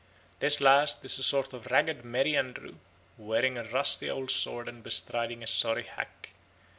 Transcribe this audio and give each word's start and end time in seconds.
This 0.39 0.59
last 0.59 1.05
is 1.05 1.19
a 1.19 1.23
sort 1.23 1.53
of 1.53 1.67
ragged 1.67 2.01
merryandrew, 2.03 2.77
wearing 3.19 3.55
a 3.59 3.65
rusty 3.65 4.09
old 4.09 4.31
sword 4.31 4.67
and 4.67 4.81
bestriding 4.81 5.43
a 5.43 5.45
sorry 5.45 5.83
hack. 5.83 6.29